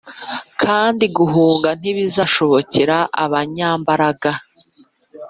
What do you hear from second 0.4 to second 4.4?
Kandi guhunga ntikuzashobokera abanyambaraga